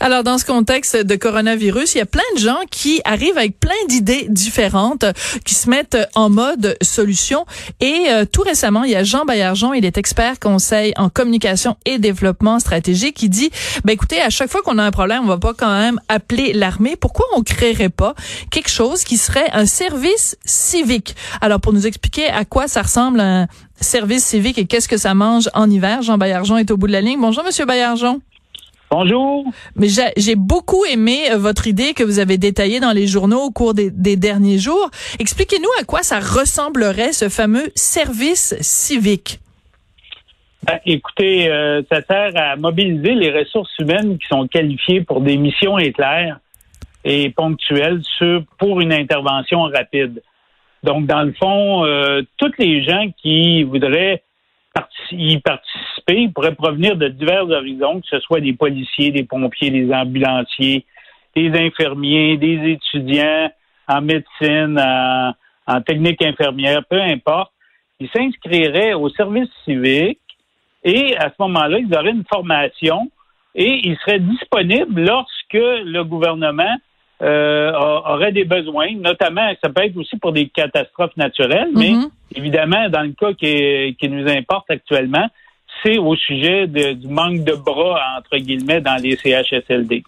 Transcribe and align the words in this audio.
Alors, 0.00 0.24
dans 0.24 0.38
ce 0.38 0.44
contexte 0.44 0.96
de 0.96 1.16
coronavirus, 1.16 1.94
il 1.94 1.98
y 1.98 2.00
a 2.00 2.06
plein 2.06 2.22
de 2.34 2.40
gens 2.40 2.58
qui 2.70 3.00
arrivent 3.04 3.36
avec 3.36 3.58
plein 3.58 3.74
d'idées 3.88 4.26
différentes, 4.28 5.04
qui 5.44 5.54
se 5.54 5.68
mettent 5.68 5.98
en 6.14 6.30
mode 6.30 6.76
solution. 6.82 7.46
Et 7.80 8.06
euh, 8.08 8.24
tout 8.24 8.42
récemment, 8.42 8.84
il 8.84 8.90
y 8.90 8.96
a 8.96 9.04
Jean 9.04 9.24
Baillargeon, 9.24 9.74
il 9.74 9.84
est 9.84 9.98
expert 9.98 10.38
conseil 10.38 10.92
en 10.96 11.08
communication 11.08 11.76
et 11.84 11.98
développement 11.98 12.58
stratégique, 12.58 13.16
qui 13.16 13.28
dit, 13.28 13.50
ben 13.84 13.92
écoutez, 13.92 14.20
à 14.20 14.30
chaque 14.30 14.50
fois 14.50 14.62
qu'on 14.62 14.78
a 14.78 14.84
un 14.84 14.90
problème, 14.90 15.22
on 15.24 15.28
va 15.28 15.38
pas 15.38 15.54
quand 15.54 15.72
même 15.72 16.00
appeler 16.08 16.52
l'armée. 16.52 16.96
Pourquoi 16.96 17.26
on 17.34 17.42
créerait 17.42 17.88
pas 17.88 18.14
quelque 18.50 18.70
chose 18.70 19.04
qui 19.04 19.16
serait 19.16 19.50
un 19.52 19.66
service 19.66 20.36
civique? 20.44 21.16
Alors, 21.40 21.60
pour 21.60 21.72
nous 21.72 21.86
expliquer 21.86 22.28
à 22.28 22.44
quoi 22.44 22.68
ça 22.68 22.82
ressemble 22.82 23.20
un 23.20 23.46
service 23.80 24.24
civique 24.24 24.58
et 24.58 24.66
qu'est-ce 24.66 24.88
que 24.88 24.96
ça 24.96 25.14
mange 25.14 25.48
en 25.54 25.70
hiver, 25.70 26.02
Jean 26.02 26.18
Baillargeon 26.18 26.56
est 26.56 26.70
au 26.70 26.76
bout 26.76 26.86
de 26.86 26.92
la 26.92 27.00
ligne. 27.00 27.20
Bonjour, 27.20 27.44
Monsieur 27.44 27.64
Baillargeon. 27.64 28.20
Bonjour. 28.90 29.44
Mais 29.76 29.88
j'ai 30.16 30.34
beaucoup 30.34 30.84
aimé 30.86 31.30
euh, 31.30 31.36
votre 31.36 31.66
idée 31.66 31.92
que 31.92 32.02
vous 32.02 32.20
avez 32.20 32.38
détaillée 32.38 32.80
dans 32.80 32.92
les 32.92 33.06
journaux 33.06 33.40
au 33.40 33.50
cours 33.50 33.74
des, 33.74 33.90
derniers 34.16 34.58
jours. 34.58 34.90
Expliquez-nous 35.18 35.68
à 35.80 35.84
quoi 35.84 36.02
ça 36.02 36.20
ressemblerait 36.20 37.12
ce 37.12 37.28
fameux 37.28 37.70
service 37.74 38.56
civique. 38.60 39.40
Ben, 40.64 40.80
écoutez, 40.86 41.50
euh, 41.50 41.82
ça 41.90 42.00
sert 42.02 42.32
à 42.36 42.56
mobiliser 42.56 43.14
les 43.14 43.30
ressources 43.30 43.72
humaines 43.78 44.18
qui 44.18 44.26
sont 44.26 44.48
qualifiées 44.48 45.02
pour 45.02 45.20
des 45.20 45.36
missions 45.36 45.78
éclairs 45.78 46.38
et 47.04 47.30
ponctuelles 47.30 48.00
sur, 48.16 48.42
pour 48.58 48.80
une 48.80 48.92
intervention 48.92 49.62
rapide. 49.64 50.22
Donc, 50.82 51.06
dans 51.06 51.22
le 51.22 51.32
fond, 51.32 51.84
euh, 51.84 52.22
toutes 52.38 52.56
les 52.58 52.82
gens 52.84 53.06
qui 53.20 53.64
voudraient 53.64 54.22
y 55.12 55.38
participer 55.38 56.28
pourrait 56.34 56.54
provenir 56.54 56.96
de 56.96 57.08
divers 57.08 57.48
horizons, 57.48 58.00
que 58.00 58.06
ce 58.08 58.20
soit 58.20 58.40
des 58.40 58.52
policiers, 58.52 59.10
des 59.10 59.24
pompiers, 59.24 59.70
des 59.70 59.92
ambulanciers, 59.92 60.84
des 61.34 61.50
infirmiers, 61.58 62.36
des 62.36 62.72
étudiants 62.72 63.50
en 63.86 64.00
médecine, 64.02 64.78
en, 65.66 65.80
technique 65.82 66.22
infirmière, 66.22 66.82
peu 66.88 67.00
importe. 67.00 67.52
Ils 68.00 68.08
s'inscriraient 68.10 68.94
au 68.94 69.08
service 69.10 69.48
civique 69.64 70.20
et 70.84 71.16
à 71.16 71.28
ce 71.28 71.34
moment-là, 71.40 71.78
ils 71.78 71.94
auraient 71.94 72.10
une 72.10 72.24
formation 72.30 73.10
et 73.54 73.80
ils 73.86 73.96
seraient 73.98 74.20
disponibles 74.20 75.02
lorsque 75.02 75.52
le 75.52 76.02
gouvernement 76.04 76.76
euh, 77.20 77.72
aurait 77.72 78.32
des 78.32 78.44
besoins, 78.44 78.94
notamment, 78.94 79.50
ça 79.62 79.70
peut 79.70 79.82
être 79.84 79.96
aussi 79.96 80.16
pour 80.18 80.32
des 80.32 80.48
catastrophes 80.48 81.16
naturelles, 81.16 81.70
mais 81.74 81.90
mm-hmm. 81.90 82.10
évidemment, 82.36 82.88
dans 82.88 83.02
le 83.02 83.12
cas 83.12 83.32
qui, 83.32 83.96
qui 83.98 84.08
nous 84.08 84.28
importe 84.28 84.70
actuellement, 84.70 85.28
c'est 85.82 85.98
au 85.98 86.16
sujet 86.16 86.66
du 86.66 87.08
manque 87.08 87.44
de 87.44 87.54
bras, 87.54 88.00
entre 88.18 88.36
guillemets, 88.36 88.80
dans 88.80 89.00
les 89.02 89.16
CHSLD. 89.16 90.02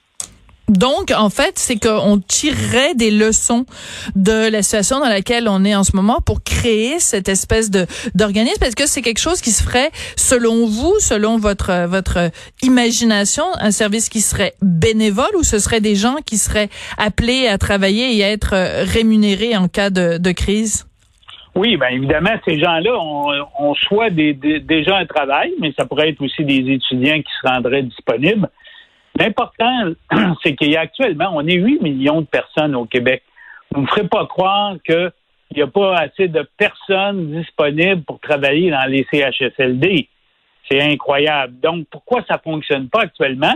Donc, 0.70 1.10
en 1.10 1.30
fait, 1.30 1.58
c'est 1.58 1.80
qu'on 1.80 2.20
tirerait 2.20 2.94
des 2.94 3.10
leçons 3.10 3.66
de 4.14 4.48
la 4.50 4.62
situation 4.62 5.00
dans 5.00 5.08
laquelle 5.08 5.48
on 5.48 5.64
est 5.64 5.74
en 5.74 5.82
ce 5.82 5.96
moment 5.96 6.20
pour 6.24 6.44
créer 6.44 7.00
cette 7.00 7.28
espèce 7.28 7.70
de 7.70 7.86
d'organisme. 8.14 8.62
Est-ce 8.62 8.76
que 8.76 8.86
c'est 8.86 9.02
quelque 9.02 9.18
chose 9.18 9.40
qui 9.40 9.50
se 9.50 9.64
ferait, 9.64 9.90
selon 10.16 10.66
vous, 10.66 10.94
selon 11.00 11.38
votre 11.38 11.86
votre 11.86 12.30
imagination, 12.62 13.42
un 13.58 13.72
service 13.72 14.08
qui 14.08 14.20
serait 14.20 14.52
bénévole 14.62 15.34
ou 15.36 15.42
ce 15.42 15.58
serait 15.58 15.80
des 15.80 15.96
gens 15.96 16.16
qui 16.24 16.36
seraient 16.36 16.68
appelés 16.98 17.48
à 17.48 17.58
travailler 17.58 18.16
et 18.16 18.22
à 18.22 18.30
être 18.30 18.54
rémunérés 18.94 19.56
en 19.56 19.66
cas 19.66 19.90
de, 19.90 20.32
crise? 20.32 20.86
Oui, 21.56 21.76
bien 21.76 21.88
évidemment, 21.88 22.30
ces 22.44 22.60
gens-là 22.60 22.92
ont, 22.96 23.74
soit 23.74 24.10
des, 24.10 24.34
des, 24.34 24.60
déjà 24.60 24.98
un 24.98 25.06
travail, 25.06 25.52
mais 25.60 25.72
ça 25.76 25.84
pourrait 25.84 26.10
être 26.10 26.22
aussi 26.22 26.44
des 26.44 26.72
étudiants 26.72 27.18
qui 27.18 27.32
se 27.42 27.48
rendraient 27.48 27.82
disponibles. 27.82 28.48
L'important, 29.20 29.90
c'est 30.42 30.56
qu'il 30.56 30.70
y 30.70 30.76
a 30.76 30.80
actuellement, 30.80 31.30
on 31.34 31.46
est 31.46 31.54
8 31.54 31.82
millions 31.82 32.22
de 32.22 32.26
personnes 32.26 32.74
au 32.74 32.86
Québec. 32.86 33.22
Vous 33.70 33.82
ne 33.82 33.86
me 33.86 33.88
ferez 33.88 34.08
pas 34.08 34.26
croire 34.26 34.76
qu'il 34.84 35.12
n'y 35.54 35.62
a 35.62 35.66
pas 35.66 35.94
assez 35.96 36.26
de 36.26 36.48
personnes 36.56 37.30
disponibles 37.32 38.02
pour 38.02 38.18
travailler 38.18 38.70
dans 38.70 38.88
les 38.88 39.06
CHSLD. 39.12 40.08
C'est 40.70 40.80
incroyable. 40.80 41.52
Donc, 41.60 41.86
pourquoi 41.90 42.24
ça 42.26 42.36
ne 42.36 42.50
fonctionne 42.50 42.88
pas 42.88 43.02
actuellement? 43.02 43.54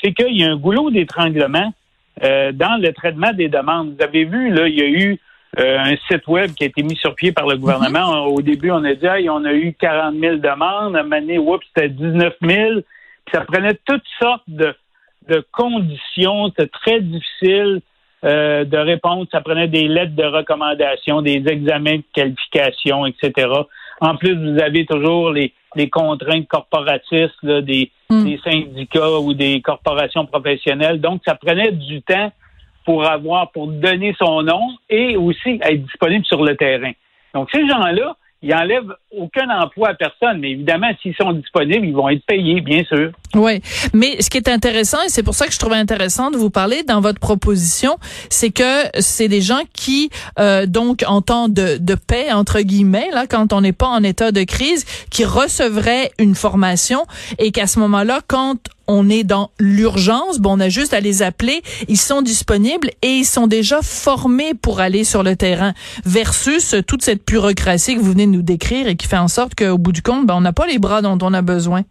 C'est 0.00 0.12
qu'il 0.12 0.38
y 0.38 0.44
a 0.44 0.52
un 0.52 0.56
goulot 0.56 0.90
d'étranglement 0.90 1.72
euh, 2.22 2.52
dans 2.52 2.80
le 2.80 2.92
traitement 2.92 3.32
des 3.32 3.48
demandes. 3.48 3.96
Vous 3.96 4.04
avez 4.04 4.24
vu, 4.24 4.50
là, 4.50 4.68
il 4.68 4.78
y 4.78 4.82
a 4.82 4.86
eu 4.88 5.18
euh, 5.58 5.78
un 5.78 5.96
site 6.08 6.26
web 6.28 6.52
qui 6.52 6.64
a 6.64 6.66
été 6.68 6.84
mis 6.84 6.96
sur 6.96 7.16
pied 7.16 7.32
par 7.32 7.48
le 7.48 7.56
gouvernement. 7.56 8.28
Mm-hmm. 8.28 8.34
Au 8.34 8.42
début, 8.42 8.70
on 8.70 8.84
a 8.84 8.94
dit, 8.94 9.28
on 9.28 9.44
a 9.44 9.52
eu 9.52 9.74
40 9.74 10.14
000 10.20 10.36
demandes. 10.36 10.94
À 10.94 11.00
un 11.00 11.02
moment 11.02 11.52
oups, 11.52 11.66
c'était 11.74 11.88
19 11.88 12.34
000 12.42 12.80
ça 13.32 13.40
prenait 13.40 13.74
toutes 13.86 14.06
sortes 14.20 14.44
de, 14.48 14.74
de 15.28 15.44
conditions. 15.52 16.48
C'était 16.48 16.68
très 16.68 17.00
difficile 17.00 17.80
euh, 18.24 18.64
de 18.64 18.78
répondre. 18.78 19.26
Ça 19.30 19.40
prenait 19.40 19.68
des 19.68 19.88
lettres 19.88 20.14
de 20.14 20.24
recommandation, 20.24 21.22
des 21.22 21.42
examens 21.46 21.96
de 21.96 22.04
qualification, 22.12 23.06
etc. 23.06 23.48
En 24.00 24.16
plus, 24.16 24.34
vous 24.34 24.60
avez 24.60 24.86
toujours 24.86 25.30
les, 25.30 25.52
les 25.76 25.88
contraintes 25.88 26.48
corporatistes 26.48 27.44
des, 27.44 27.90
hmm. 28.10 28.24
des 28.24 28.40
syndicats 28.44 29.18
ou 29.20 29.34
des 29.34 29.60
corporations 29.60 30.26
professionnelles. 30.26 31.00
Donc, 31.00 31.22
ça 31.26 31.34
prenait 31.34 31.72
du 31.72 32.02
temps 32.02 32.32
pour 32.84 33.08
avoir, 33.08 33.50
pour 33.50 33.68
donner 33.68 34.14
son 34.18 34.42
nom 34.42 34.76
et 34.90 35.16
aussi 35.16 35.58
être 35.62 35.82
disponible 35.82 36.24
sur 36.24 36.42
le 36.44 36.56
terrain. 36.56 36.92
Donc, 37.34 37.48
ces 37.52 37.66
gens-là, 37.66 38.16
ils 38.44 38.54
enlèvent 38.54 38.94
aucun 39.10 39.48
emploi 39.48 39.88
à 39.90 39.94
personne. 39.94 40.40
Mais 40.40 40.50
évidemment, 40.50 40.88
s'ils 41.00 41.14
sont 41.14 41.32
disponibles, 41.32 41.86
ils 41.86 41.94
vont 41.94 42.08
être 42.10 42.24
payés, 42.26 42.60
bien 42.60 42.84
sûr. 42.84 43.10
Oui. 43.34 43.60
Mais 43.94 44.20
ce 44.20 44.28
qui 44.28 44.36
est 44.36 44.48
intéressant, 44.48 44.98
et 45.04 45.08
c'est 45.08 45.22
pour 45.22 45.34
ça 45.34 45.46
que 45.46 45.52
je 45.52 45.58
trouvais 45.58 45.76
intéressant 45.76 46.30
de 46.30 46.36
vous 46.36 46.50
parler 46.50 46.82
dans 46.82 47.00
votre 47.00 47.18
proposition, 47.18 47.96
c'est 48.28 48.50
que 48.50 48.84
c'est 49.00 49.28
des 49.28 49.40
gens 49.40 49.62
qui, 49.72 50.10
euh, 50.38 50.66
donc, 50.66 51.04
en 51.06 51.22
temps 51.22 51.48
de, 51.48 51.78
de 51.78 51.94
paix, 51.94 52.32
entre 52.32 52.60
guillemets, 52.60 53.08
là, 53.12 53.26
quand 53.26 53.52
on 53.52 53.62
n'est 53.62 53.72
pas 53.72 53.88
en 53.88 54.02
état 54.02 54.30
de 54.30 54.42
crise, 54.42 54.84
qui 55.10 55.24
recevraient 55.24 56.10
une 56.18 56.34
formation 56.34 57.04
et 57.38 57.50
qu'à 57.50 57.66
ce 57.66 57.78
moment-là, 57.80 58.20
quand 58.26 58.56
on 58.86 59.08
est 59.08 59.24
dans 59.24 59.50
l'urgence, 59.58 60.40
bon, 60.40 60.56
on 60.56 60.60
a 60.60 60.68
juste 60.68 60.94
à 60.94 61.00
les 61.00 61.22
appeler, 61.22 61.62
ils 61.88 61.96
sont 61.96 62.22
disponibles 62.22 62.88
et 63.02 63.08
ils 63.08 63.24
sont 63.24 63.46
déjà 63.46 63.80
formés 63.82 64.54
pour 64.54 64.80
aller 64.80 65.04
sur 65.04 65.22
le 65.22 65.36
terrain, 65.36 65.72
versus 66.04 66.74
toute 66.86 67.02
cette 67.02 67.26
bureaucratie 67.26 67.94
que 67.94 68.00
vous 68.00 68.12
venez 68.12 68.26
de 68.26 68.32
nous 68.32 68.42
décrire 68.42 68.88
et 68.88 68.96
qui 68.96 69.06
fait 69.06 69.18
en 69.18 69.28
sorte 69.28 69.54
qu'au 69.54 69.78
bout 69.78 69.92
du 69.92 70.02
compte, 70.02 70.26
ben, 70.26 70.34
on 70.34 70.40
n'a 70.40 70.52
pas 70.52 70.66
les 70.66 70.78
bras 70.78 71.02
dont 71.02 71.18
on 71.22 71.32
a 71.34 71.42
besoin. 71.42 71.82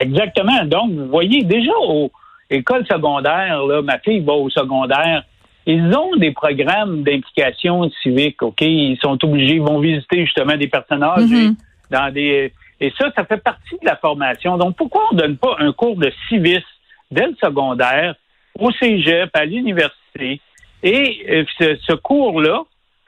Exactement. 0.00 0.64
Donc, 0.64 0.92
vous 0.92 1.08
voyez, 1.08 1.44
déjà 1.44 1.72
aux 1.86 2.10
écoles 2.50 2.86
secondaires, 2.90 3.64
là, 3.64 3.82
ma 3.82 3.98
fille 3.98 4.20
va 4.20 4.32
au 4.32 4.50
secondaire, 4.50 5.24
ils 5.66 5.96
ont 5.96 6.16
des 6.16 6.32
programmes 6.32 7.02
d'implication 7.04 7.90
civique, 8.02 8.42
OK? 8.42 8.60
Ils 8.60 8.98
sont 9.00 9.18
obligés, 9.24 9.54
ils 9.54 9.62
vont 9.62 9.80
visiter 9.80 10.24
justement 10.24 10.56
des 10.56 10.68
personnages 10.68 11.22
mm-hmm. 11.22 11.54
dans 11.90 12.12
des. 12.12 12.52
Et 12.84 12.92
ça, 12.98 13.10
ça 13.16 13.24
fait 13.24 13.42
partie 13.42 13.76
de 13.80 13.86
la 13.86 13.96
formation. 13.96 14.58
Donc, 14.58 14.76
pourquoi 14.76 15.04
on 15.10 15.14
ne 15.14 15.20
donne 15.22 15.38
pas 15.38 15.56
un 15.58 15.72
cours 15.72 15.96
de 15.96 16.12
civisme 16.28 16.62
dès 17.10 17.28
le 17.28 17.34
secondaire, 17.42 18.14
au 18.58 18.70
cégep, 18.72 19.30
à 19.32 19.46
l'université? 19.46 20.42
Et 20.82 21.26
euh, 21.30 21.76
ce, 21.88 21.94
cours-là, 21.94 22.62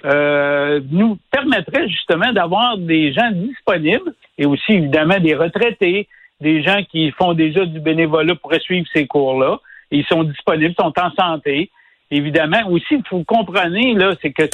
euh, 0.07 0.81
nous 0.91 1.19
permettrait 1.31 1.91
justement 1.91 2.33
d'avoir 2.33 2.79
des 2.79 3.13
gens 3.13 3.31
disponibles 3.33 4.15
et 4.39 4.47
aussi 4.47 4.73
évidemment 4.73 5.21
des 5.21 5.35
retraités, 5.35 6.09
des 6.41 6.63
gens 6.63 6.83
qui 6.91 7.11
font 7.11 7.35
déjà 7.35 7.67
du 7.67 7.79
bénévolat 7.79 8.35
pour 8.35 8.55
suivre 8.55 8.87
ces 8.95 9.07
cours-là. 9.07 9.59
Ils 9.91 10.07
sont 10.07 10.25
disponibles, 10.25 10.75
sont 10.81 10.95
en 10.99 11.11
santé. 11.11 11.71
Évidemment, 12.11 12.67
aussi, 12.71 12.95
il 12.95 13.07
faut 13.07 13.25
comprendre, 13.25 13.99
là, 13.99 14.15
c'est 14.23 14.33
que 14.33 14.45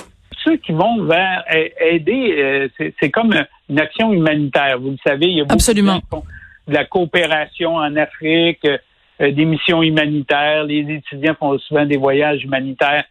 ceux 0.43 0.57
qui 0.57 0.73
vont 0.73 1.05
vers 1.05 1.45
aider, 1.81 2.35
euh, 2.81 2.93
c'est 2.99 3.11
comme 3.11 3.33
une 3.73 3.81
action 3.81 4.13
humanitaire. 4.13 4.79
Vous 4.79 4.91
le 4.91 4.99
savez, 5.05 5.27
il 5.27 5.37
y 5.39 5.41
a 5.41 5.45
beaucoup 5.45 5.55
Absolument. 5.55 5.97
de, 5.97 6.73
la 6.73 6.85
coopération 6.85 7.77
en 7.77 7.97
Afrique, 7.97 8.65
euh, 8.65 9.33
des 9.33 9.45
missions 9.45 9.83
humanitaires. 9.83 10.65
Les 10.65 10.81
étudiants 10.81 11.35
font 11.39 11.59
souvent 11.59 11.87
des 11.87 11.97
voyages 11.97 12.45
humanitaires. 12.45 13.05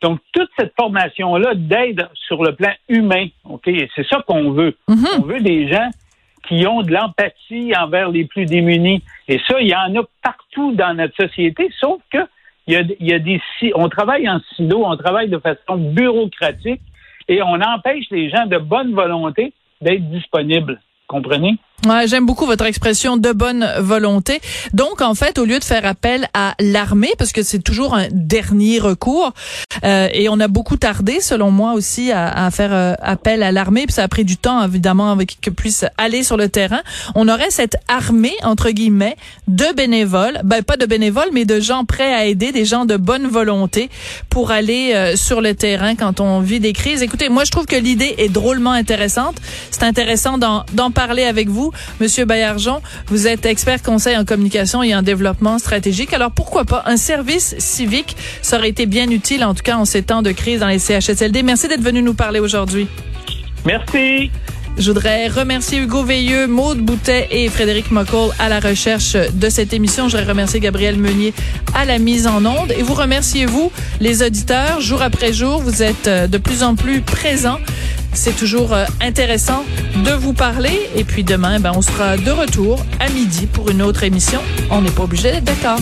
Donc, 0.00 0.20
toute 0.32 0.48
cette 0.58 0.72
formation-là 0.78 1.54
d'aide 1.54 2.08
sur 2.14 2.42
le 2.42 2.54
plan 2.54 2.72
humain, 2.88 3.26
OK, 3.44 3.68
c'est 3.94 4.06
ça 4.08 4.22
qu'on 4.26 4.52
veut. 4.52 4.76
Mm-hmm. 4.88 5.18
On 5.18 5.22
veut 5.22 5.40
des 5.40 5.68
gens 5.68 5.90
qui 6.46 6.66
ont 6.66 6.82
de 6.82 6.92
l'empathie 6.92 7.72
envers 7.76 8.08
les 8.08 8.24
plus 8.24 8.46
démunis. 8.46 9.02
Et 9.26 9.38
ça, 9.46 9.60
il 9.60 9.68
y 9.68 9.74
en 9.74 9.94
a 9.94 10.04
partout 10.22 10.72
dans 10.72 10.94
notre 10.94 11.14
société, 11.16 11.70
sauf 11.78 12.00
que 12.10 12.18
il 12.66 12.74
y 12.74 12.76
a, 12.76 12.82
il 13.00 13.06
y 13.06 13.12
a 13.12 13.18
des 13.18 13.40
on 13.74 13.88
travaille 13.88 14.28
en 14.28 14.40
silo, 14.54 14.84
on 14.84 14.96
travaille 14.96 15.28
de 15.28 15.38
façon 15.38 15.76
bureaucratique 15.76 16.82
et 17.26 17.42
on 17.42 17.60
empêche 17.60 18.04
les 18.10 18.28
gens 18.30 18.46
de 18.46 18.58
bonne 18.58 18.94
volonté 18.94 19.54
d'être 19.80 20.08
disponibles. 20.10 20.80
Comprenez? 21.06 21.58
Ouais, 21.86 22.08
j'aime 22.08 22.26
beaucoup 22.26 22.44
votre 22.44 22.64
expression 22.64 23.16
de 23.16 23.30
bonne 23.30 23.64
volonté. 23.78 24.40
Donc, 24.72 25.00
en 25.00 25.14
fait, 25.14 25.38
au 25.38 25.44
lieu 25.44 25.60
de 25.60 25.64
faire 25.64 25.86
appel 25.86 26.28
à 26.34 26.54
l'armée, 26.58 27.12
parce 27.16 27.30
que 27.30 27.44
c'est 27.44 27.60
toujours 27.60 27.94
un 27.94 28.08
dernier 28.10 28.80
recours, 28.80 29.32
euh, 29.84 30.08
et 30.12 30.28
on 30.28 30.40
a 30.40 30.48
beaucoup 30.48 30.76
tardé, 30.76 31.20
selon 31.20 31.52
moi 31.52 31.74
aussi, 31.74 32.10
à, 32.10 32.46
à 32.46 32.50
faire 32.50 32.72
euh, 32.72 32.94
appel 33.00 33.44
à 33.44 33.52
l'armée, 33.52 33.86
puis 33.86 33.92
ça 33.92 34.02
a 34.02 34.08
pris 34.08 34.24
du 34.24 34.36
temps, 34.36 34.64
évidemment, 34.64 35.12
avec 35.12 35.40
que 35.40 35.50
puisse 35.50 35.84
aller 35.96 36.24
sur 36.24 36.36
le 36.36 36.48
terrain. 36.48 36.80
On 37.14 37.28
aurait 37.28 37.50
cette 37.50 37.76
armée, 37.86 38.34
entre 38.42 38.70
guillemets, 38.70 39.16
de 39.46 39.72
bénévoles, 39.76 40.40
ben 40.42 40.64
pas 40.64 40.76
de 40.76 40.84
bénévoles, 40.84 41.28
mais 41.32 41.44
de 41.44 41.60
gens 41.60 41.84
prêts 41.84 42.12
à 42.12 42.26
aider, 42.26 42.50
des 42.50 42.64
gens 42.64 42.86
de 42.86 42.96
bonne 42.96 43.28
volonté 43.28 43.88
pour 44.30 44.50
aller 44.50 44.94
euh, 44.94 45.14
sur 45.14 45.40
le 45.40 45.54
terrain 45.54 45.94
quand 45.94 46.20
on 46.20 46.40
vit 46.40 46.58
des 46.58 46.72
crises. 46.72 47.02
Écoutez, 47.02 47.28
moi, 47.28 47.44
je 47.44 47.52
trouve 47.52 47.66
que 47.66 47.76
l'idée 47.76 48.16
est 48.18 48.28
drôlement 48.28 48.72
intéressante. 48.72 49.36
C'est 49.70 49.84
intéressant 49.84 50.38
d'en 50.38 50.90
parler 50.90 51.22
avec 51.22 51.48
vous. 51.48 51.67
Monsieur 52.00 52.24
Bayarjon, 52.24 52.80
vous 53.08 53.26
êtes 53.26 53.46
expert 53.46 53.82
conseil 53.82 54.16
en 54.16 54.24
communication 54.24 54.82
et 54.82 54.94
en 54.94 55.02
développement 55.02 55.58
stratégique. 55.58 56.12
Alors 56.12 56.30
pourquoi 56.30 56.64
pas 56.64 56.82
un 56.86 56.96
service 56.96 57.54
civique? 57.58 58.16
Ça 58.42 58.58
aurait 58.58 58.68
été 58.70 58.86
bien 58.86 59.10
utile, 59.10 59.44
en 59.44 59.54
tout 59.54 59.62
cas 59.62 59.76
en 59.76 59.84
ces 59.84 60.02
temps 60.02 60.22
de 60.22 60.32
crise 60.32 60.60
dans 60.60 60.68
les 60.68 60.78
CHSLD. 60.78 61.42
Merci 61.42 61.68
d'être 61.68 61.82
venu 61.82 62.02
nous 62.02 62.14
parler 62.14 62.40
aujourd'hui. 62.40 62.88
Merci. 63.64 64.30
Je 64.78 64.92
voudrais 64.92 65.26
remercier 65.26 65.80
Hugo 65.80 66.04
Veilleux, 66.04 66.46
Maude 66.46 66.78
Boutet 66.78 67.26
et 67.32 67.48
Frédéric 67.48 67.90
McCall 67.90 68.30
à 68.38 68.48
la 68.48 68.60
recherche 68.60 69.14
de 69.14 69.48
cette 69.48 69.72
émission. 69.72 70.08
Je 70.08 70.16
voudrais 70.16 70.30
remercier 70.30 70.60
Gabriel 70.60 70.96
Meunier 70.96 71.34
à 71.74 71.84
la 71.84 71.98
mise 71.98 72.28
en 72.28 72.44
onde. 72.44 72.70
Et 72.70 72.82
vous 72.82 72.94
remerciez, 72.94 73.44
vous, 73.44 73.72
les 73.98 74.22
auditeurs, 74.22 74.80
jour 74.80 75.02
après 75.02 75.32
jour. 75.32 75.60
Vous 75.60 75.82
êtes 75.82 76.08
de 76.08 76.38
plus 76.38 76.62
en 76.62 76.76
plus 76.76 77.00
présents. 77.00 77.58
C'est 78.20 78.34
toujours 78.34 78.72
euh, 78.72 78.84
intéressant 79.00 79.64
de 80.04 80.10
vous 80.10 80.32
parler. 80.32 80.90
Et 80.96 81.04
puis 81.04 81.22
demain, 81.22 81.60
ben, 81.60 81.70
on 81.76 81.82
sera 81.82 82.16
de 82.16 82.32
retour 82.32 82.84
à 82.98 83.08
midi 83.10 83.46
pour 83.46 83.70
une 83.70 83.80
autre 83.80 84.02
émission. 84.02 84.40
On 84.70 84.82
n'est 84.82 84.90
pas 84.90 85.04
obligé 85.04 85.30
d'être 85.30 85.44
d'accord. 85.44 85.78